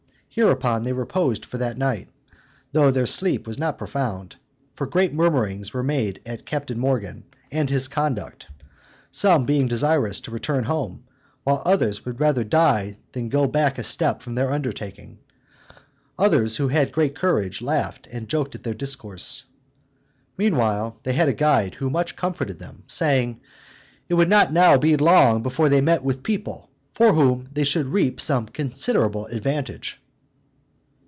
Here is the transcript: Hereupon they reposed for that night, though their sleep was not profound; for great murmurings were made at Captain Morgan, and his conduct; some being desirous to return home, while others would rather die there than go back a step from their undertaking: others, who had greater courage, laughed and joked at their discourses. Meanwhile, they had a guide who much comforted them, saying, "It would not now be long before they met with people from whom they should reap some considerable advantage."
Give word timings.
Hereupon 0.33 0.85
they 0.85 0.93
reposed 0.93 1.43
for 1.45 1.57
that 1.57 1.77
night, 1.77 2.07
though 2.71 2.89
their 2.89 3.05
sleep 3.05 3.45
was 3.45 3.59
not 3.59 3.77
profound; 3.77 4.37
for 4.73 4.87
great 4.87 5.11
murmurings 5.11 5.73
were 5.73 5.83
made 5.83 6.21
at 6.25 6.45
Captain 6.45 6.79
Morgan, 6.79 7.25
and 7.51 7.69
his 7.69 7.89
conduct; 7.89 8.47
some 9.11 9.45
being 9.45 9.67
desirous 9.67 10.21
to 10.21 10.31
return 10.31 10.63
home, 10.63 11.03
while 11.43 11.61
others 11.65 12.05
would 12.05 12.21
rather 12.21 12.45
die 12.45 12.91
there 12.91 12.97
than 13.11 13.27
go 13.27 13.45
back 13.45 13.77
a 13.77 13.83
step 13.83 14.21
from 14.21 14.35
their 14.35 14.53
undertaking: 14.53 15.19
others, 16.17 16.55
who 16.55 16.69
had 16.69 16.93
greater 16.93 17.13
courage, 17.13 17.61
laughed 17.61 18.07
and 18.07 18.29
joked 18.29 18.55
at 18.55 18.63
their 18.63 18.73
discourses. 18.73 19.43
Meanwhile, 20.37 20.97
they 21.03 21.11
had 21.11 21.27
a 21.27 21.33
guide 21.33 21.73
who 21.75 21.89
much 21.89 22.15
comforted 22.15 22.57
them, 22.57 22.83
saying, 22.87 23.41
"It 24.07 24.13
would 24.13 24.29
not 24.29 24.53
now 24.53 24.77
be 24.77 24.95
long 24.95 25.43
before 25.43 25.67
they 25.67 25.81
met 25.81 26.05
with 26.05 26.23
people 26.23 26.69
from 26.93 27.15
whom 27.15 27.49
they 27.51 27.65
should 27.65 27.87
reap 27.87 28.21
some 28.21 28.45
considerable 28.47 29.25
advantage." 29.25 29.97